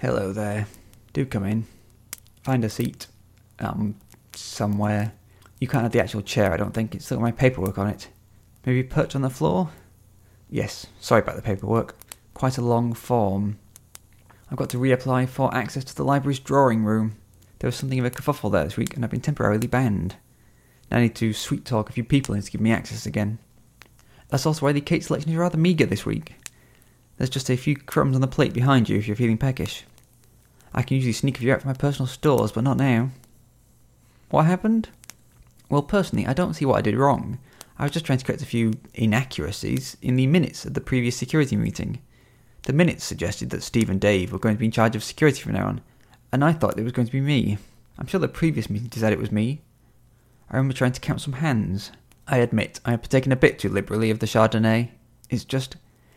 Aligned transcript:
Hello 0.00 0.30
there. 0.30 0.66
Do 1.14 1.24
come 1.24 1.44
in. 1.44 1.66
Find 2.42 2.62
a 2.64 2.68
seat. 2.68 3.06
Um, 3.58 3.96
somewhere. 4.34 5.14
You 5.58 5.68
can't 5.68 5.84
have 5.84 5.92
the 5.92 6.02
actual 6.02 6.20
chair, 6.20 6.52
I 6.52 6.58
don't 6.58 6.74
think. 6.74 6.94
It's 6.94 7.06
still 7.06 7.16
got 7.16 7.22
my 7.22 7.32
paperwork 7.32 7.78
on 7.78 7.88
it. 7.88 8.08
Maybe 8.66 8.82
perch 8.82 9.14
on 9.14 9.22
the 9.22 9.30
floor? 9.30 9.70
Yes, 10.50 10.86
sorry 11.00 11.22
about 11.22 11.36
the 11.36 11.42
paperwork. 11.42 11.96
Quite 12.34 12.58
a 12.58 12.62
long 12.62 12.92
form. 12.92 13.58
I've 14.50 14.58
got 14.58 14.68
to 14.70 14.76
reapply 14.76 15.30
for 15.30 15.54
access 15.54 15.84
to 15.84 15.94
the 15.94 16.04
library's 16.04 16.40
drawing 16.40 16.84
room. 16.84 17.16
There 17.60 17.68
was 17.68 17.76
something 17.76 17.98
of 17.98 18.04
a 18.04 18.10
kerfuffle 18.10 18.52
there 18.52 18.64
this 18.64 18.76
week, 18.76 18.94
and 18.94 19.02
I've 19.02 19.10
been 19.10 19.22
temporarily 19.22 19.66
banned. 19.66 20.16
Now 20.90 20.98
I 20.98 21.02
need 21.04 21.14
to 21.16 21.32
sweet 21.32 21.64
talk 21.64 21.88
a 21.88 21.94
few 21.94 22.04
people 22.04 22.34
into 22.34 22.50
give 22.50 22.60
me 22.60 22.70
access 22.70 23.06
again. 23.06 23.38
That's 24.28 24.44
also 24.44 24.66
why 24.66 24.72
the 24.72 24.82
cake 24.82 25.04
selection 25.04 25.30
is 25.30 25.38
rather 25.38 25.56
meagre 25.56 25.86
this 25.86 26.04
week. 26.04 26.34
There's 27.16 27.30
just 27.30 27.50
a 27.50 27.56
few 27.56 27.76
crumbs 27.76 28.14
on 28.14 28.20
the 28.20 28.26
plate 28.26 28.52
behind 28.52 28.88
you 28.88 28.98
if 28.98 29.06
you're 29.06 29.16
feeling 29.16 29.38
peckish. 29.38 29.84
I 30.74 30.82
can 30.82 30.96
usually 30.96 31.12
sneak 31.12 31.36
a 31.36 31.40
few 31.40 31.52
out 31.52 31.62
from 31.62 31.70
my 31.70 31.74
personal 31.74 32.06
stores, 32.06 32.52
but 32.52 32.64
not 32.64 32.76
now. 32.76 33.10
What 34.30 34.44
happened? 34.44 34.90
Well, 35.70 35.82
personally, 35.82 36.26
I 36.26 36.34
don't 36.34 36.54
see 36.54 36.64
what 36.64 36.76
I 36.76 36.82
did 36.82 36.96
wrong. 36.96 37.38
I 37.78 37.84
was 37.84 37.92
just 37.92 38.04
trying 38.04 38.18
to 38.18 38.24
correct 38.24 38.42
a 38.42 38.46
few 38.46 38.74
inaccuracies 38.94 39.96
in 40.02 40.16
the 40.16 40.26
minutes 40.26 40.64
of 40.64 40.74
the 40.74 40.80
previous 40.80 41.16
security 41.16 41.56
meeting. 41.56 42.00
The 42.62 42.72
minutes 42.72 43.04
suggested 43.04 43.50
that 43.50 43.62
Steve 43.62 43.90
and 43.90 44.00
Dave 44.00 44.32
were 44.32 44.38
going 44.38 44.56
to 44.56 44.58
be 44.58 44.66
in 44.66 44.72
charge 44.72 44.96
of 44.96 45.04
security 45.04 45.40
from 45.40 45.52
now 45.52 45.66
on, 45.66 45.80
and 46.32 46.44
I 46.44 46.52
thought 46.52 46.78
it 46.78 46.84
was 46.84 46.92
going 46.92 47.06
to 47.06 47.12
be 47.12 47.20
me. 47.20 47.58
I'm 47.98 48.06
sure 48.06 48.20
the 48.20 48.28
previous 48.28 48.68
meeting 48.68 48.90
said 48.90 49.12
it 49.12 49.18
was 49.18 49.32
me. 49.32 49.62
I 50.50 50.56
remember 50.56 50.74
trying 50.74 50.92
to 50.92 51.00
count 51.00 51.20
some 51.20 51.34
hands. 51.34 51.92
I 52.28 52.38
admit 52.38 52.80
I 52.84 52.90
have 52.92 53.02
partaken 53.02 53.32
a 53.32 53.36
bit 53.36 53.58
too 53.58 53.68
liberally 53.68 54.10
of 54.10 54.18
the 54.18 54.26
Chardonnay. 54.26 54.90
It's 55.30 55.44
just, 55.44 55.76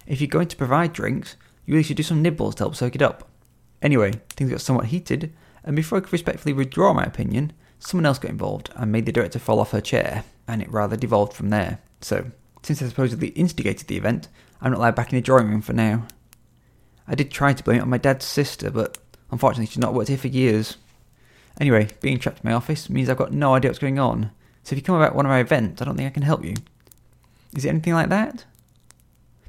if 0.10 0.20
you're 0.20 0.28
going 0.28 0.48
to 0.48 0.58
provide 0.58 0.92
drinks, 0.92 1.38
you 1.66 1.74
really 1.74 1.84
should 1.84 1.96
do 1.96 2.04
some 2.04 2.22
nibbles 2.22 2.56
to 2.56 2.64
help 2.64 2.76
soak 2.76 2.96
it 2.96 3.02
up. 3.02 3.30
Anyway, 3.82 4.12
things 4.32 4.50
got 4.50 4.60
somewhat 4.60 4.88
heated, 4.88 5.32
and 5.64 5.76
before 5.76 6.00
I 6.00 6.02
could 6.02 6.12
respectfully 6.12 6.52
withdraw 6.52 6.94
my 6.94 7.04
opinion, 7.04 7.54
someone 7.78 8.08
else 8.08 8.18
got 8.18 8.32
involved 8.32 8.72
and 8.76 8.92
made 8.92 9.06
the 9.06 9.12
director 9.12 9.38
fall 9.38 9.60
off 9.60 9.72
her 9.72 9.80
chair, 9.80 10.26
and 10.48 10.62
it 10.62 10.72
rather 10.72 10.98
devolved 10.98 11.34
from 11.34 11.52
there. 11.52 11.80
So, 12.02 12.32
since 12.64 12.82
I 12.82 12.88
supposedly 12.88 13.30
instigated 13.30 13.88
the 13.88 13.98
event, 13.98 14.28
I'm 14.60 14.72
not 14.72 14.80
allowed 14.80 14.96
back 14.96 15.14
in 15.14 15.18
the 15.18 15.22
drawing 15.22 15.48
room 15.48 15.62
for 15.62 15.74
now. 15.74 16.08
I 17.08 17.14
did 17.14 17.32
try 17.32 17.54
to 17.54 17.64
blame 17.64 17.78
it 17.78 17.84
on 17.84 17.90
my 17.90 17.98
dad's 18.00 18.26
sister, 18.26 18.72
but 18.72 18.98
unfortunately 19.32 19.68
she's 19.68 19.78
not 19.78 19.94
worked 19.94 20.10
here 20.10 20.18
for 20.18 20.28
years. 20.28 20.78
Anyway, 21.62 21.88
being 22.02 22.18
trapped 22.18 22.44
in 22.44 22.50
my 22.50 22.56
office 22.56 22.90
means 22.90 23.10
I've 23.10 23.18
got 23.18 23.32
no 23.32 23.54
idea 23.54 23.70
what's 23.70 23.80
going 23.80 24.00
on, 24.00 24.32
so 24.64 24.74
if 24.74 24.78
you 24.78 24.84
come 24.84 24.96
about 24.96 25.16
one 25.16 25.28
of 25.28 25.30
my 25.30 25.40
events, 25.40 25.82
I 25.82 25.86
don't 25.86 25.96
think 25.96 26.08
I 26.08 26.14
can 26.14 26.24
help 26.24 26.44
you. 26.44 26.56
Is 27.56 27.64
it 27.64 27.70
anything 27.70 27.94
like 27.94 28.10
that? 28.10 28.46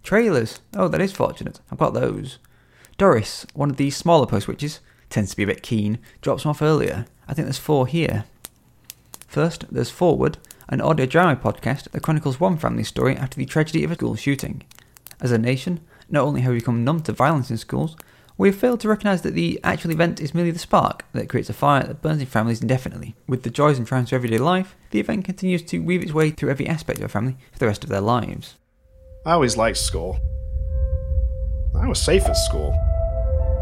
Trailers. 0.02 0.60
Oh, 0.74 0.88
that 0.88 1.00
is 1.00 1.12
fortunate. 1.12 1.60
I've 1.70 1.78
got 1.78 1.94
those. 1.94 2.38
Doris, 2.98 3.46
one 3.54 3.70
of 3.70 3.76
the 3.76 3.90
smaller 3.90 4.26
post 4.26 4.48
witches, 4.48 4.80
tends 5.08 5.30
to 5.30 5.36
be 5.36 5.42
a 5.42 5.46
bit 5.46 5.62
keen, 5.62 5.98
drops 6.20 6.42
them 6.42 6.50
off 6.50 6.62
earlier. 6.62 7.06
I 7.28 7.34
think 7.34 7.46
there's 7.46 7.58
four 7.58 7.86
here. 7.86 8.24
First, 9.26 9.64
there's 9.70 9.90
Forward, 9.90 10.38
an 10.68 10.80
audio 10.80 11.06
drama 11.06 11.36
podcast 11.36 11.90
that 11.90 12.02
chronicles 12.02 12.40
one 12.40 12.56
family 12.56 12.84
story 12.84 13.16
after 13.16 13.36
the 13.36 13.46
tragedy 13.46 13.84
of 13.84 13.90
a 13.90 13.94
school 13.94 14.16
shooting. 14.16 14.62
As 15.20 15.32
a 15.32 15.38
nation, 15.38 15.80
not 16.08 16.24
only 16.24 16.40
have 16.40 16.52
we 16.52 16.58
become 16.58 16.84
numb 16.84 17.02
to 17.02 17.12
violence 17.12 17.50
in 17.50 17.58
schools, 17.58 17.96
we 18.36 18.48
have 18.48 18.56
failed 18.56 18.80
to 18.80 18.88
recognise 18.88 19.22
that 19.22 19.34
the 19.34 19.60
actual 19.62 19.90
event 19.90 20.20
is 20.20 20.34
merely 20.34 20.50
the 20.50 20.58
spark 20.58 21.04
that 21.12 21.28
creates 21.28 21.50
a 21.50 21.52
fire 21.52 21.84
that 21.84 22.00
burns 22.00 22.20
in 22.20 22.26
families 22.26 22.62
indefinitely. 22.62 23.14
With 23.28 23.42
the 23.42 23.50
joys 23.50 23.76
and 23.76 23.86
triumphs 23.86 24.12
of 24.12 24.16
everyday 24.16 24.38
life, 24.38 24.76
the 24.90 25.00
event 25.00 25.26
continues 25.26 25.62
to 25.64 25.78
weave 25.80 26.02
its 26.02 26.14
way 26.14 26.30
through 26.30 26.50
every 26.50 26.66
aspect 26.66 27.00
of 27.00 27.04
a 27.04 27.08
family 27.08 27.36
for 27.52 27.58
the 27.58 27.66
rest 27.66 27.84
of 27.84 27.90
their 27.90 28.00
lives. 28.00 28.56
I 29.24 29.32
always 29.32 29.58
liked 29.58 29.76
school. 29.76 30.18
I 31.74 31.86
was 31.86 32.00
safe 32.00 32.24
at 32.24 32.32
school. 32.32 32.74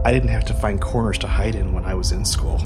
I 0.05 0.13
didn't 0.13 0.29
have 0.29 0.45
to 0.47 0.55
find 0.55 0.81
corners 0.81 1.19
to 1.19 1.27
hide 1.27 1.57
in 1.57 1.73
when 1.73 1.85
I 1.85 1.95
was 1.95 2.13
in 2.13 2.25
school. 2.25 2.61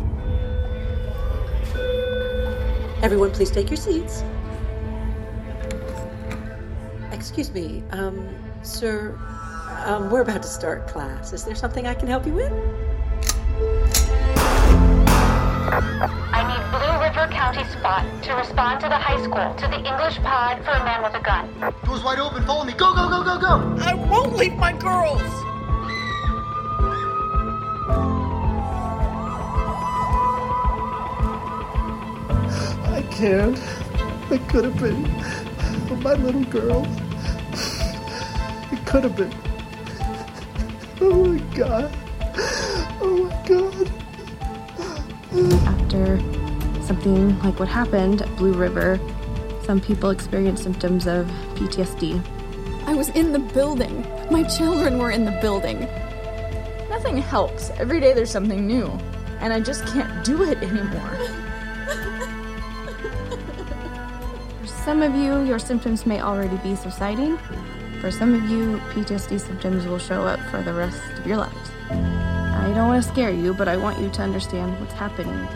Everyone, 3.03 3.31
please 3.31 3.50
take 3.50 3.71
your 3.71 3.78
seats. 3.78 4.22
Excuse 7.12 7.50
me, 7.50 7.83
um, 7.93 8.28
sir, 8.62 9.19
um, 9.87 10.11
we're 10.11 10.21
about 10.21 10.43
to 10.43 10.49
start 10.49 10.87
class. 10.87 11.33
Is 11.33 11.44
there 11.44 11.55
something 11.55 11.87
I 11.87 11.94
can 11.94 12.09
help 12.09 12.27
you 12.27 12.34
with? 12.34 12.53
I 17.53 17.57
need 17.57 17.65
Blue 17.65 17.73
River 17.73 17.73
County 17.73 17.79
Spot 17.79 18.23
to 18.25 18.35
respond 18.35 18.81
to 18.81 18.89
the 18.89 18.97
high 18.97 19.23
school 19.23 19.55
to 19.55 19.67
the 19.69 19.77
English 19.77 20.19
pod 20.23 20.65
for 20.65 20.71
a 20.71 20.85
man 20.85 21.03
with 21.03 21.15
a 21.15 21.21
gun. 21.23 21.75
Door's 21.85 22.03
wide 22.03 22.19
open. 22.19 22.45
Follow 22.47 22.65
me. 22.65 22.73
Go, 22.73 22.95
go, 22.95 23.09
go, 23.09 23.23
go, 23.23 23.39
go. 23.39 23.77
I 23.85 23.95
won't 23.95 24.37
leave 24.37 24.57
my 24.57 24.73
girls! 24.73 25.21
I 32.89 33.03
can't. 33.11 33.59
I 34.31 34.39
could 34.49 34.65
have 34.65 34.79
been. 34.81 35.03
But 35.89 35.99
my 36.03 36.15
little 36.15 36.45
girl. 36.45 36.87
It 38.73 38.87
could 38.87 39.05
have 39.05 39.17
been. 39.17 39.33
Oh 41.01 41.25
my 41.27 41.39
god. 41.55 41.95
Oh 43.01 43.29
my 43.29 43.49
god. 43.49 43.93
After 45.67 46.42
something 46.87 47.38
like 47.41 47.59
what 47.59 47.69
happened 47.69 48.22
at 48.22 48.37
Blue 48.37 48.53
River, 48.53 48.98
some 49.65 49.81
people 49.81 50.10
experience 50.10 50.62
symptoms 50.62 51.06
of 51.06 51.26
PTSD. 51.54 52.22
I 52.87 52.94
was 52.94 53.09
in 53.10 53.32
the 53.32 53.38
building. 53.38 54.06
My 54.31 54.43
children 54.43 54.98
were 54.98 55.10
in 55.10 55.25
the 55.25 55.38
building. 55.41 55.81
Nothing 56.91 57.19
helps. 57.19 57.70
Every 57.78 58.00
day 58.00 58.12
there's 58.12 58.31
something 58.31 58.66
new. 58.66 58.87
And 59.41 59.53
I 59.53 59.60
just 59.60 59.87
can't 59.87 60.25
do 60.25 60.43
it 60.43 60.59
anymore. 60.59 61.16
For 64.60 64.66
some 64.66 65.03
of 65.03 65.14
you, 65.14 65.43
your 65.43 65.59
symptoms 65.59 66.06
may 66.06 66.20
already 66.20 66.56
be 66.59 66.75
subsiding. 66.75 67.38
For 68.00 68.10
some 68.10 68.34
of 68.34 68.43
you, 68.50 68.78
PTSD 68.91 69.41
symptoms 69.41 69.87
will 69.87 69.99
show 69.99 70.22
up 70.22 70.41
for 70.50 70.62
the 70.62 70.72
rest 70.72 71.00
of 71.19 71.26
your 71.26 71.37
lives. 71.37 71.70
I 71.91 72.72
don't 72.75 72.88
want 72.88 73.03
to 73.03 73.09
scare 73.09 73.31
you, 73.31 73.54
but 73.54 73.69
I 73.69 73.76
want 73.76 74.00
you 74.00 74.10
to 74.10 74.22
understand 74.22 74.78
what's 74.81 74.94
happening. 74.94 75.49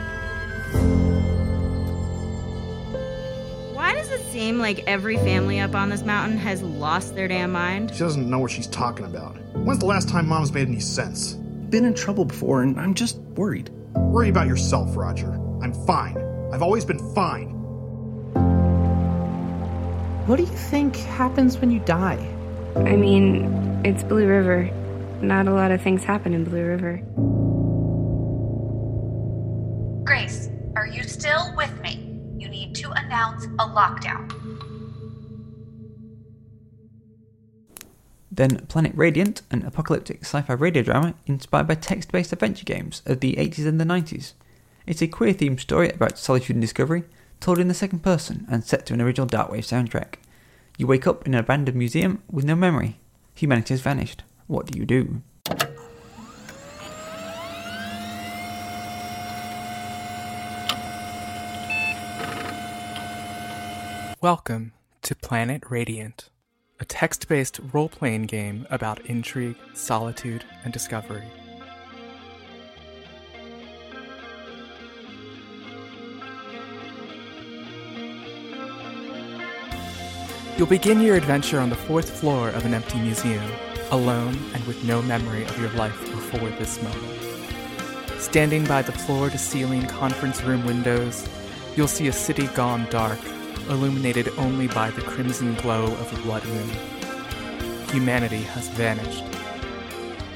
Does 4.07 4.21
it 4.21 4.31
seem 4.31 4.59
like 4.59 4.85
every 4.87 5.17
family 5.17 5.59
up 5.59 5.75
on 5.75 5.89
this 5.89 6.03
mountain 6.03 6.39
has 6.39 6.63
lost 6.63 7.15
their 7.15 7.27
damn 7.27 7.51
mind? 7.51 7.91
She 7.93 7.99
doesn't 7.99 8.29
know 8.29 8.39
what 8.39 8.51
she's 8.51 8.69
talking 8.69 9.05
about. 9.05 9.37
When's 9.55 9.81
the 9.81 9.87
last 9.87 10.09
time 10.09 10.29
mom's 10.29 10.53
made 10.53 10.69
any 10.69 10.81
sense? 10.81 11.33
Been 11.33 11.85
in 11.85 11.95
trouble 11.95 12.25
before, 12.25 12.63
and 12.63 12.79
I'm 12.79 12.95
just 12.95 13.17
worried. 13.17 13.71
Worry 13.95 14.29
about 14.29 14.47
yourself, 14.47 14.97
Roger. 14.97 15.33
I'm 15.61 15.73
fine. 15.87 16.17
I've 16.53 16.63
always 16.63 16.85
been 16.85 17.01
fine. 17.15 17.49
What 20.27 20.37
do 20.37 20.43
you 20.43 20.49
think 20.49 20.97
happens 20.97 21.59
when 21.59 21.73
you 21.73 21.81
die? 21.81 22.25
I 22.77 22.95
mean, 22.95 23.81
it's 23.85 24.05
Blue 24.05 24.27
River. 24.27 24.71
Not 25.21 25.49
a 25.49 25.53
lot 25.53 25.73
of 25.73 25.83
things 25.83 26.05
happen 26.05 26.33
in 26.33 26.45
Blue 26.45 26.65
River. 26.65 27.03
Grace, 30.05 30.49
are 30.77 30.87
you 30.87 31.03
still 31.03 31.46
announce 33.07 33.45
a 33.45 33.67
lockdown. 33.69 34.33
Then 38.31 38.67
Planet 38.67 38.93
Radiant, 38.95 39.43
an 39.51 39.63
apocalyptic 39.65 40.21
sci 40.23 40.43
fi 40.43 40.53
radio 40.53 40.83
drama 40.83 41.15
inspired 41.27 41.69
by 41.69 41.77
text 41.77 42.13
based 42.13 42.33
adventure 42.33 42.65
games 42.65 43.01
of 43.07 43.21
the 43.21 43.35
80s 43.37 43.67
and 43.67 43.81
the 43.81 43.85
90s. 43.85 44.33
It's 44.87 45.01
a 45.01 45.09
queer 45.09 45.33
themed 45.33 45.61
story 45.61 45.91
about 45.91 46.19
solitude 46.19 46.57
and 46.57 46.61
discovery, 46.61 47.05
told 47.41 47.59
in 47.59 47.69
the 47.69 47.75
second 47.75 48.01
person 48.01 48.47
and 48.51 48.65
set 48.65 48.87
to 48.87 48.95
an 48.95 49.01
original 49.01 49.27
Darkwave 49.27 49.61
soundtrack. 49.61 50.17
You 50.77 50.87
wake 50.87 51.07
up 51.07 51.27
in 51.27 51.35
an 51.35 51.41
abandoned 51.41 51.79
museum 51.79 52.23
with 52.31 52.45
no 52.45 52.55
memory. 52.55 52.99
Humanity 53.35 53.75
has 53.75 53.81
vanished. 53.81 54.23
What 54.47 54.67
do 54.67 54.79
you 54.79 54.85
do? 54.85 55.23
Welcome 64.33 64.73
to 65.03 65.15
Planet 65.15 65.63
Radiant, 65.71 66.31
a 66.81 66.85
text 66.85 67.29
based 67.29 67.61
role 67.73 67.89
playing 67.89 68.25
game 68.25 68.67
about 68.71 69.07
intrigue, 69.07 69.55
solitude, 69.73 70.45
and 70.65 70.73
discovery. 70.73 71.23
You'll 80.59 80.67
begin 80.67 81.01
your 81.01 81.15
adventure 81.15 81.61
on 81.61 81.71
the 81.71 81.77
fourth 81.77 82.11
floor 82.11 82.49
of 82.49 82.67
an 82.67 82.75
empty 82.75 82.99
museum, 82.99 83.49
alone 83.93 84.37
and 84.55 84.67
with 84.67 84.83
no 84.83 85.03
memory 85.03 85.45
of 85.45 85.57
your 85.61 85.71
life 85.75 86.01
before 86.01 86.51
this 86.59 86.83
moment. 86.83 88.21
Standing 88.21 88.65
by 88.65 88.83
the 88.83 88.91
floor 88.91 89.31
to 89.31 89.39
ceiling 89.39 89.87
conference 89.87 90.43
room 90.43 90.67
windows, 90.67 91.29
you'll 91.77 91.87
see 91.87 92.09
a 92.09 92.13
city 92.13 92.49
gone 92.49 92.89
dark, 92.91 93.21
illuminated 93.69 94.29
only 94.39 94.67
by 94.69 94.91
the 94.91 95.03
crimson 95.03 95.55
glow 95.57 95.85
of 95.85 96.13
a 96.13 96.23
blood 96.23 96.45
moon. 96.47 96.71
Humanity 97.91 98.43
has 98.43 98.69
vanished. 98.69 99.25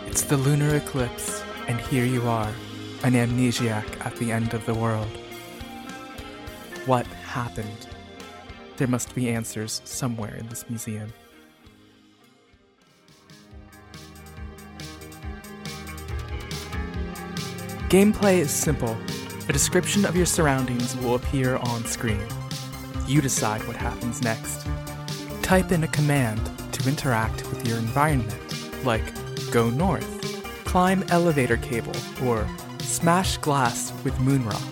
It's 0.06 0.22
the 0.22 0.36
lunar 0.36 0.76
eclipse, 0.76 1.42
And 1.68 1.80
here 1.80 2.04
you 2.04 2.26
are, 2.28 2.52
an 3.04 3.12
amnesiac 3.12 4.04
at 4.04 4.16
the 4.16 4.32
end 4.32 4.54
of 4.54 4.66
the 4.66 4.74
world. 4.74 5.08
What 6.86 7.06
happened? 7.06 7.86
There 8.76 8.88
must 8.88 9.14
be 9.14 9.28
answers 9.28 9.82
somewhere 9.84 10.34
in 10.34 10.48
this 10.48 10.68
museum. 10.68 11.12
Gameplay 17.90 18.38
is 18.38 18.50
simple. 18.50 18.96
A 19.48 19.52
description 19.52 20.04
of 20.04 20.14
your 20.14 20.26
surroundings 20.26 20.96
will 20.96 21.16
appear 21.16 21.56
on 21.56 21.84
screen. 21.84 22.24
You 23.10 23.20
decide 23.20 23.66
what 23.66 23.74
happens 23.74 24.22
next. 24.22 24.68
Type 25.42 25.72
in 25.72 25.82
a 25.82 25.88
command 25.88 26.40
to 26.70 26.88
interact 26.88 27.44
with 27.50 27.66
your 27.66 27.76
environment, 27.76 28.84
like 28.84 29.02
go 29.50 29.68
north, 29.68 30.64
climb 30.64 31.02
elevator 31.08 31.56
cable, 31.56 31.96
or 32.22 32.46
smash 32.78 33.36
glass 33.38 33.92
with 34.04 34.14
moonrock. 34.18 34.62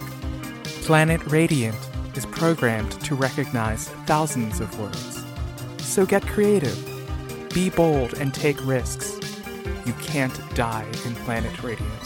Planet 0.85 1.20
Radiant 1.26 1.76
is 2.17 2.26
programmed 2.26 2.93
to 3.00 3.17
recognize 3.17 3.88
thousands 4.06 4.61
of 4.61 4.79
words. 4.79 5.25
So 5.79 6.06
get 6.06 6.25
creative, 6.25 6.79
be 7.52 7.70
bold, 7.70 8.14
and 8.19 8.32
take 8.32 8.64
risks. 8.64 9.19
You 9.85 9.94
can't 9.94 10.55
die 10.55 10.87
in 11.05 11.17
Planet 11.26 11.61
Radiant. 11.61 12.02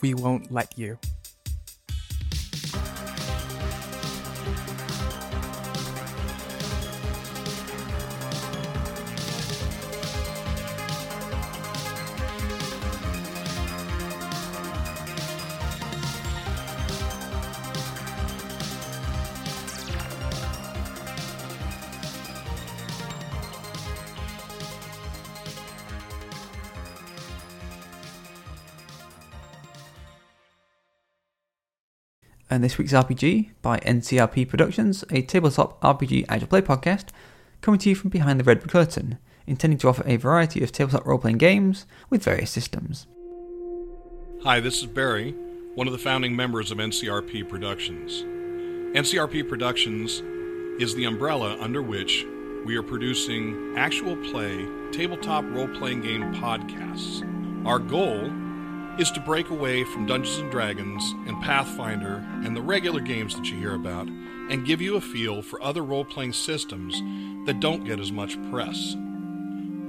We 0.00 0.14
won't 0.14 0.52
let 0.52 0.78
you. 0.78 1.00
And 32.52 32.62
this 32.62 32.76
week's 32.76 32.92
RPG 32.92 33.50
by 33.62 33.78
NCRP 33.78 34.46
Productions, 34.46 35.04
a 35.10 35.22
tabletop 35.22 35.80
RPG 35.80 36.26
actual 36.28 36.48
play 36.48 36.60
podcast, 36.60 37.06
coming 37.62 37.80
to 37.80 37.88
you 37.88 37.94
from 37.94 38.10
behind 38.10 38.38
the 38.38 38.44
red 38.44 38.68
curtain, 38.68 39.16
intending 39.46 39.78
to 39.78 39.88
offer 39.88 40.02
a 40.06 40.16
variety 40.16 40.62
of 40.62 40.70
tabletop 40.70 41.06
role 41.06 41.18
playing 41.18 41.38
games 41.38 41.86
with 42.10 42.22
various 42.22 42.50
systems. 42.50 43.06
Hi, 44.42 44.60
this 44.60 44.80
is 44.80 44.86
Barry, 44.86 45.34
one 45.76 45.86
of 45.86 45.94
the 45.94 45.98
founding 45.98 46.36
members 46.36 46.70
of 46.70 46.76
NCRP 46.76 47.48
Productions. 47.48 48.22
NCRP 48.94 49.48
Productions 49.48 50.22
is 50.78 50.94
the 50.94 51.04
umbrella 51.04 51.56
under 51.58 51.80
which 51.80 52.26
we 52.66 52.76
are 52.76 52.82
producing 52.82 53.74
actual 53.78 54.14
play 54.30 54.66
tabletop 54.92 55.42
role 55.46 55.68
playing 55.68 56.02
game 56.02 56.34
podcasts. 56.34 57.26
Our 57.66 57.78
goal 57.78 58.30
is 58.98 59.10
to 59.10 59.20
break 59.20 59.48
away 59.50 59.84
from 59.84 60.06
Dungeons 60.06 60.38
and 60.38 60.50
Dragons 60.50 61.02
and 61.26 61.40
Pathfinder 61.42 62.24
and 62.44 62.56
the 62.56 62.60
regular 62.60 63.00
games 63.00 63.34
that 63.34 63.46
you 63.46 63.56
hear 63.56 63.74
about 63.74 64.06
and 64.06 64.66
give 64.66 64.82
you 64.82 64.96
a 64.96 65.00
feel 65.00 65.40
for 65.40 65.62
other 65.62 65.82
role 65.82 66.04
playing 66.04 66.34
systems 66.34 67.00
that 67.46 67.60
don't 67.60 67.84
get 67.84 67.98
as 67.98 68.12
much 68.12 68.36
press. 68.50 68.96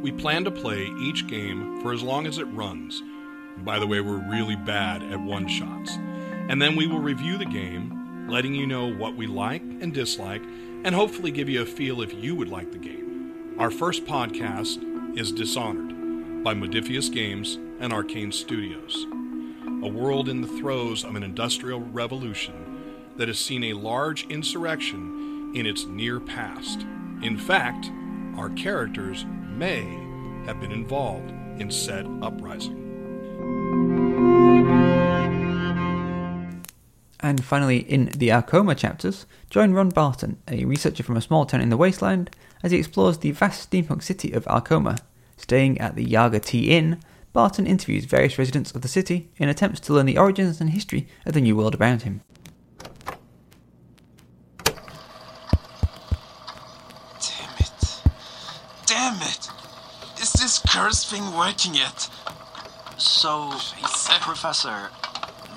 We 0.01 0.11
plan 0.11 0.45
to 0.45 0.51
play 0.51 0.89
each 0.99 1.27
game 1.27 1.81
for 1.81 1.93
as 1.93 2.01
long 2.01 2.27
as 2.27 2.37
it 2.37 2.45
runs. 2.45 3.01
By 3.57 3.77
the 3.79 3.87
way, 3.87 3.99
we're 3.99 4.29
really 4.29 4.55
bad 4.55 5.03
at 5.03 5.19
one 5.19 5.47
shots. 5.47 5.97
And 6.49 6.61
then 6.61 6.75
we 6.75 6.87
will 6.87 6.99
review 6.99 7.37
the 7.37 7.45
game, 7.45 8.27
letting 8.29 8.53
you 8.55 8.65
know 8.65 8.93
what 8.93 9.15
we 9.15 9.27
like 9.27 9.61
and 9.61 9.93
dislike, 9.93 10.43
and 10.83 10.95
hopefully 10.95 11.31
give 11.31 11.49
you 11.49 11.61
a 11.61 11.65
feel 11.65 12.01
if 12.01 12.13
you 12.13 12.35
would 12.35 12.49
like 12.49 12.71
the 12.71 12.77
game. 12.77 13.55
Our 13.59 13.69
first 13.69 14.05
podcast 14.05 15.17
is 15.17 15.31
Dishonored 15.31 16.43
by 16.43 16.53
Modiphius 16.53 17.11
Games 17.11 17.57
and 17.83 17.91
Arcane 17.91 18.31
Studios. 18.31 19.05
A 19.83 19.89
world 19.89 20.29
in 20.29 20.39
the 20.39 20.47
throes 20.47 21.03
of 21.03 21.15
an 21.15 21.23
industrial 21.23 21.81
revolution 21.81 23.11
that 23.17 23.27
has 23.27 23.37
seen 23.37 23.65
a 23.65 23.73
large 23.73 24.25
insurrection 24.27 25.51
in 25.53 25.65
its 25.65 25.83
near 25.83 26.21
past. 26.21 26.85
In 27.21 27.37
fact, 27.37 27.91
our 28.37 28.49
characters 28.51 29.25
may 29.49 29.81
have 30.45 30.61
been 30.61 30.71
involved 30.71 31.29
in 31.59 31.69
said 31.69 32.07
uprising. 32.21 32.79
And 37.19 37.43
finally, 37.43 37.79
in 37.79 38.05
the 38.15 38.31
Arcoma 38.31 38.75
chapters, 38.75 39.25
join 39.49 39.73
Ron 39.73 39.89
Barton, 39.89 40.37
a 40.47 40.63
researcher 40.63 41.03
from 41.03 41.17
a 41.17 41.21
small 41.21 41.45
town 41.45 41.59
in 41.59 41.69
the 41.69 41.77
wasteland, 41.77 42.29
as 42.63 42.71
he 42.71 42.77
explores 42.77 43.17
the 43.17 43.31
vast 43.31 43.69
steampunk 43.69 44.03
city 44.03 44.31
of 44.31 44.47
Arcoma. 44.47 44.99
Staying 45.35 45.81
at 45.81 45.95
the 45.95 46.03
Yaga 46.05 46.39
Tea 46.39 46.71
Inn, 46.71 46.99
Barton 47.33 47.65
interviews 47.65 48.05
various 48.05 48.37
residents 48.37 48.71
of 48.71 48.83
the 48.83 48.87
city 48.87 49.29
in 49.37 49.49
attempts 49.49 49.79
to 49.81 49.93
learn 49.93 50.05
the 50.05 50.19
origins 50.19 50.61
and 50.61 50.69
history 50.69 51.07
of 51.25 51.33
the 51.33 51.41
new 51.41 51.55
world 51.55 51.75
around 51.75 52.03
him. 52.03 52.21
Damn 57.19 57.55
it. 57.59 58.01
Damn 58.85 59.21
it! 59.23 59.49
Is 60.21 60.33
this 60.33 60.59
curse 60.69 61.03
thing 61.09 61.35
working 61.35 61.73
yet? 61.73 62.07
So, 62.97 63.51
Professor, 64.21 64.89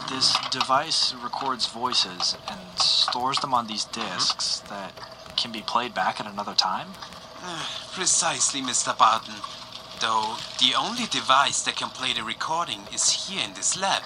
this 0.09 0.37
device 0.51 1.15
records 1.23 1.67
voices 1.67 2.37
and 2.49 2.61
stores 2.79 3.39
them 3.39 3.53
on 3.53 3.67
these 3.67 3.85
mm-hmm. 3.85 4.17
discs 4.17 4.61
that 4.71 4.93
can 5.37 5.53
be 5.53 5.61
played 5.61 5.95
back 5.95 6.21
at 6.21 6.27
another 6.27 6.55
time? 6.55 6.89
Uh, 7.43 7.65
precisely, 7.93 8.63
Mr. 8.63 8.97
Barton. 8.97 9.35
Though 10.01 10.37
the 10.59 10.75
only 10.75 11.07
device 11.07 11.63
that 11.63 11.77
can 11.77 11.91
play 11.91 12.13
the 12.13 12.23
recording 12.23 12.81
is 12.93 13.29
here 13.29 13.43
in 13.45 13.55
this 13.55 13.77
lab. 13.81 14.03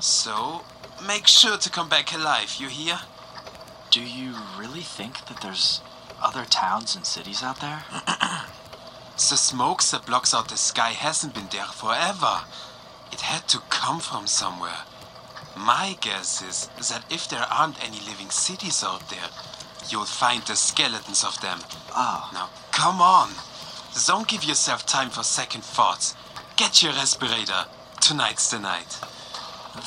So 0.00 0.62
make 1.06 1.26
sure 1.26 1.56
to 1.56 1.70
come 1.70 1.88
back 1.88 2.12
alive, 2.12 2.56
you 2.58 2.68
hear? 2.68 3.00
Do 3.90 4.02
you 4.02 4.34
really 4.58 4.82
think 4.82 5.26
that 5.26 5.40
there's 5.40 5.80
other 6.22 6.44
towns 6.44 6.94
and 6.96 7.06
cities 7.06 7.42
out 7.42 7.60
there? 7.60 7.84
The 9.28 9.36
smoke 9.36 9.82
that 9.84 10.06
blocks 10.06 10.32
out 10.32 10.48
the 10.48 10.56
sky 10.56 10.90
hasn't 10.90 11.34
been 11.34 11.48
there 11.52 11.66
forever. 11.66 12.40
It 13.12 13.20
had 13.20 13.46
to 13.48 13.58
come 13.68 14.00
from 14.00 14.26
somewhere. 14.26 14.84
My 15.54 15.96
guess 16.00 16.40
is 16.42 16.68
that 16.88 17.04
if 17.12 17.28
there 17.28 17.46
aren't 17.50 17.84
any 17.84 18.00
living 18.00 18.30
cities 18.30 18.82
out 18.82 19.10
there, 19.10 19.28
you'll 19.90 20.06
find 20.06 20.42
the 20.42 20.56
skeletons 20.56 21.22
of 21.22 21.38
them. 21.42 21.60
Ah. 21.92 22.30
Now, 22.32 22.48
come 22.72 23.02
on. 23.02 23.30
Don't 24.06 24.28
give 24.28 24.44
yourself 24.44 24.86
time 24.86 25.10
for 25.10 25.22
second 25.22 25.62
thoughts. 25.62 26.14
Get 26.56 26.82
your 26.82 26.92
respirator. 26.92 27.64
Tonight's 28.00 28.50
the 28.50 28.58
night. 28.58 28.98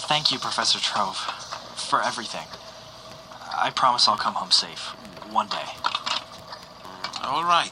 Thank 0.07 0.31
you, 0.31 0.39
Professor 0.39 0.79
Trove, 0.79 1.17
for 1.75 2.01
everything. 2.01 2.48
I 3.55 3.69
promise 3.69 4.07
I'll 4.07 4.17
come 4.17 4.33
home 4.33 4.51
safe. 4.51 4.89
One 5.31 5.48
day. 5.48 5.65
All 7.24 7.43
right. 7.43 7.72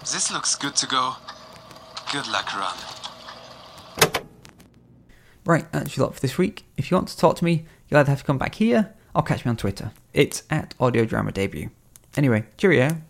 This 0.00 0.30
looks 0.30 0.54
good 0.54 0.76
to 0.76 0.86
go. 0.86 1.14
Good 2.12 2.28
luck, 2.28 2.54
Ron. 2.56 2.76
Right, 5.44 5.70
that's 5.72 5.96
your 5.96 6.06
lot 6.06 6.14
for 6.14 6.20
this 6.20 6.36
week. 6.36 6.64
If 6.76 6.90
you 6.90 6.96
want 6.96 7.08
to 7.08 7.16
talk 7.16 7.36
to 7.36 7.44
me, 7.44 7.66
you'll 7.88 8.00
either 8.00 8.10
have 8.10 8.20
to 8.20 8.24
come 8.24 8.38
back 8.38 8.56
here 8.56 8.94
or 9.14 9.22
catch 9.22 9.44
me 9.44 9.50
on 9.50 9.56
Twitter. 9.56 9.92
It's 10.12 10.42
at 10.50 10.74
Audio 10.78 11.04
Drama 11.04 11.32
Debut. 11.32 11.70
Anyway, 12.16 12.44
cheerio. 12.56 13.00